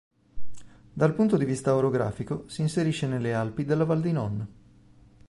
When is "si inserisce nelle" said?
2.49-3.35